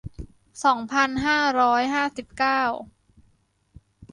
[0.65, 2.61] สองพันห้าร้อยห้าสิบเก้า